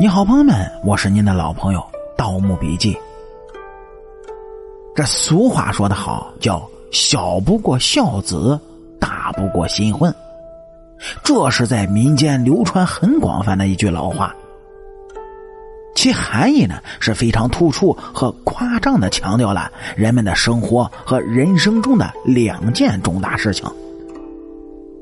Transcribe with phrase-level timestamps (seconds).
[0.00, 1.78] 你好，朋友们，我是您的老朋友
[2.16, 2.94] 《盗墓笔记》。
[4.94, 8.58] 这俗话说得好，叫“小不过孝子，
[8.98, 10.10] 大不过新婚”，
[11.22, 14.34] 这是在民间流传很广泛的一句老话。
[15.94, 23.70] 其含义呢是非常突出和夸张的强调了人们的生活和人生中的两件重大事情，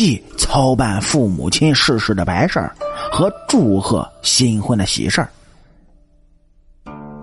[0.00, 2.74] 即操办父母亲逝世的白事儿。
[3.12, 5.28] 和祝贺新婚的喜事儿。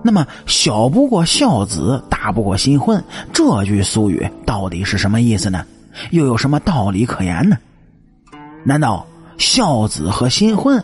[0.04, 3.04] 那么“小不过孝子，大不过新婚”
[3.34, 5.66] 这句俗语到底是什么意思呢？
[6.12, 7.58] 又有什么道理可言呢？
[8.64, 9.08] 难道
[9.40, 10.84] 孝子和新婚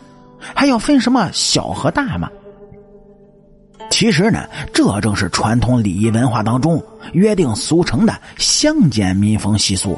[0.52, 2.28] 还要分什么小和大吗？
[3.88, 6.82] 其实呢，这正是传统礼仪文化当中
[7.12, 9.96] 约定俗成的乡间民风习俗。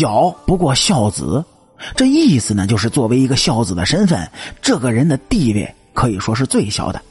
[0.00, 1.44] 小不过孝子。
[1.94, 4.26] 这意思呢，就是作为一个孝子的身份，
[4.62, 7.02] 这个人的地位可以说是最小的。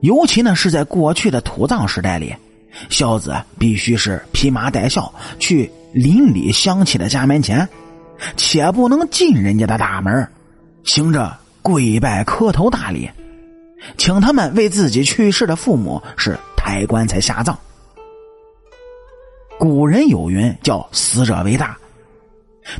[0.00, 2.34] 尤其呢是在过去的土葬时代里，
[2.88, 7.68] 孝子必须是披麻戴孝去邻里乡亲的家门前，
[8.36, 10.28] 且不能进人家的大门，
[10.82, 13.08] 行着跪拜磕头大礼，
[13.96, 17.56] 请他们为自己去世的父母是抬棺材下葬。
[19.58, 21.76] 古人有云，叫死者为大。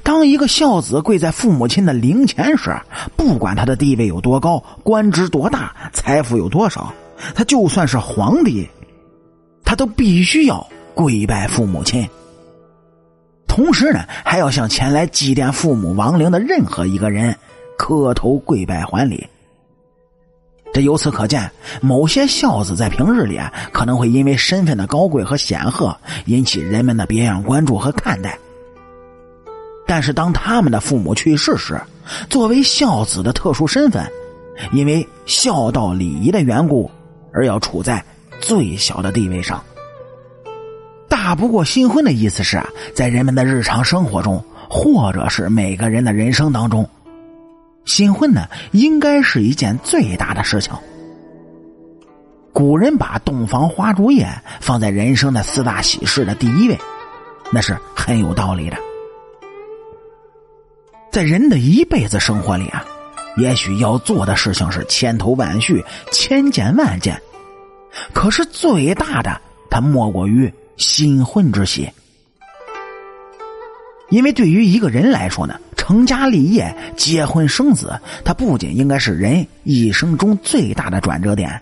[0.03, 2.75] 当一个孝子跪在父母亲的灵前时，
[3.17, 6.93] 不管他的地位有多高、官职多大、财富有多少，
[7.35, 8.69] 他就算是皇帝，
[9.65, 12.09] 他都必须要跪拜父母亲。
[13.47, 17.35] 同时呢，还要向前来祭奠父母亡灵的任何一个人
[17.77, 19.27] 磕头跪拜还礼。
[20.73, 23.41] 这由此可见，某些孝子在平日里，
[23.73, 28.39] 可能会因为身份的高贵和显赫，引起人们的别样关注和看待。
[29.87, 31.81] 但是，当他们的父母去世时，
[32.29, 34.07] 作为孝子的特殊身份，
[34.71, 36.91] 因为孝道礼仪的缘故，
[37.33, 38.05] 而要处在
[38.39, 39.63] 最小的地位上。
[41.09, 46.89] 大不过新婚的意思是啊，在人们的日常生活中，或者是每个人的人生当中，
[47.89, 50.73] 新婚呢，应该是一件最大的事情。
[52.53, 54.29] 古人把洞房花烛夜
[54.61, 56.79] 放在人生的四大喜事的第一位，
[57.51, 58.77] 那是很有道理的。
[61.11, 62.85] 在人的一辈子生活里啊，
[63.39, 65.83] 也许要做的事情是千头万绪、
[66.13, 67.21] 千件万件，
[68.13, 71.91] 可是最大的，它莫过于新婚之喜。
[74.11, 81.59] 因为对于一个人来说呢，成家立业、结婚生子，它不仅应该是人一生中最大的转折点，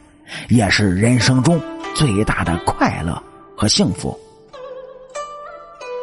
[0.49, 1.61] 也是人生中
[1.95, 3.23] 最大的快乐
[3.57, 4.19] 和幸福。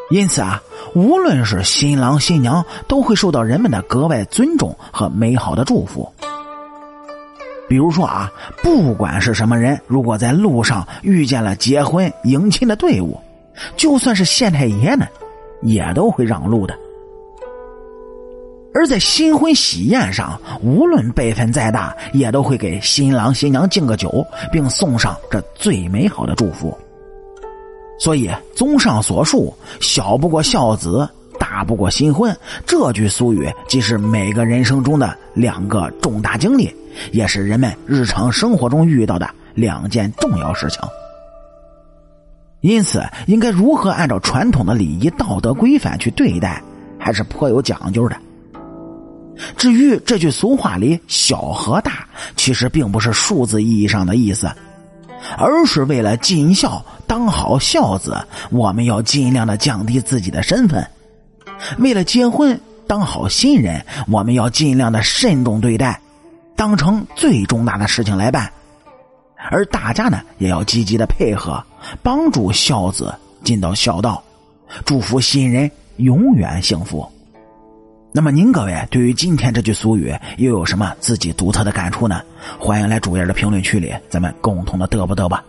[0.09, 0.63] 因此啊。
[0.95, 6.09] 无论是新郎新娘，都会受到人们的格外尊重和美好的祝福。
[7.67, 13.19] 比如说啊，不管是什么人，如果在路上遇见了结婚迎亲的队伍，
[13.75, 15.07] 就算是县太爷呢，
[15.63, 16.77] 也都会让路的。
[18.83, 26.77] 而在新婚喜宴上，无论辈分再大，也都会给新郎新娘敬个酒，并送上这最美好的祝福。
[27.97, 31.07] 所以，综上所述，“小不过孝子，
[31.39, 36.69] 大不过新婚”这句俗语，既是每个人生中的两个重大经历，
[37.13, 40.81] 也是人们日常生活中遇到的两件重要事情。
[42.59, 46.61] 因此，应该如何按照传统的礼仪道德规范去对待，
[46.99, 48.17] 还是颇有讲究的。
[49.57, 52.07] 至于这句俗话里“小”和“大”，
[52.37, 54.51] 其实并不是数字意义上的意思。
[55.37, 58.17] 而是为了尽孝、当好孝子，
[58.51, 60.83] 我们要尽量的降低自己的身份；
[61.79, 65.99] 为了结婚、当好新人，我们要尽量的慎重对待，
[66.57, 68.51] 当成最重大的事情来办。
[69.49, 71.63] 而大家呢，也要积极的配合，
[72.01, 73.13] 帮助孝子
[73.45, 74.21] 尽到孝道，
[74.83, 77.09] 祝福新人永远幸福。
[78.15, 82.21] 那么您各位对于今天这句俗语又有什么自己独特的感触呢？
[82.59, 85.43] 欢迎来主页的评论区里，咱们共同的嘚啵嘚吧。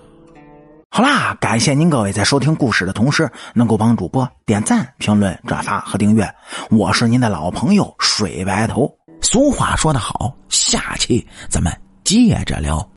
[0.89, 6.27] 好啦，感谢您各位在收听故事的同时，能够帮主播点赞、评论、转发和订阅。
[6.71, 8.91] 我是您的老朋友水白头。
[9.21, 11.71] 俗话说得好，下期咱们
[12.03, 12.89] 接着聊。